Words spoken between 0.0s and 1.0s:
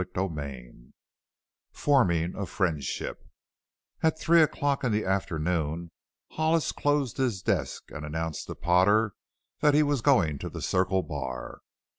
CHAPTER XXX